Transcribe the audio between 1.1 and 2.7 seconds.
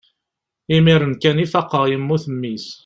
kan i faqeɣ yemmut mmi-s